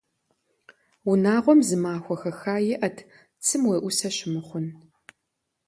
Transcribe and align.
Унагъуэм 1.09 1.59
зы 1.67 1.77
махуэ 1.83 2.15
хэха 2.21 2.55
иӏэт 2.73 2.97
цым 3.43 3.61
уеӏусэ 3.69 4.09
щымыхъун. 4.15 4.67